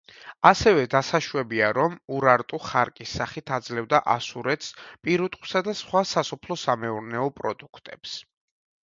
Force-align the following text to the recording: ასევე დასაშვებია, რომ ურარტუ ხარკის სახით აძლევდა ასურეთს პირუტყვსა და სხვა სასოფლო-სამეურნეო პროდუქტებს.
ასევე 0.49 0.83
დასაშვებია, 0.91 1.67
რომ 1.77 1.97
ურარტუ 2.19 2.59
ხარკის 2.69 3.11
სახით 3.19 3.53
აძლევდა 3.57 3.99
ასურეთს 4.15 4.71
პირუტყვსა 5.09 5.63
და 5.69 5.77
სხვა 5.83 6.03
სასოფლო-სამეურნეო 6.13 7.29
პროდუქტებს. 7.43 8.17